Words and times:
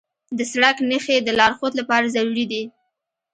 د 0.37 0.39
سړک 0.51 0.77
نښې 0.89 1.17
د 1.23 1.29
لارښود 1.39 1.73
لپاره 1.79 2.11
ضروري 2.15 2.45
دي. 2.51 2.63